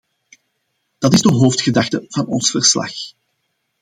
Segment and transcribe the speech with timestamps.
[0.97, 2.91] Dat is de hoofdgedachte van ons verslag.